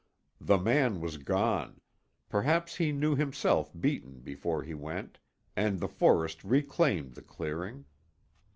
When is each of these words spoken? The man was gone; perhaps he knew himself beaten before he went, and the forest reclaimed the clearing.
The 0.39 0.57
man 0.57 0.99
was 0.99 1.17
gone; 1.19 1.79
perhaps 2.27 2.77
he 2.77 2.91
knew 2.91 3.15
himself 3.15 3.71
beaten 3.79 4.21
before 4.21 4.63
he 4.63 4.73
went, 4.73 5.19
and 5.55 5.79
the 5.79 5.87
forest 5.87 6.43
reclaimed 6.43 7.13
the 7.13 7.21
clearing. 7.21 7.85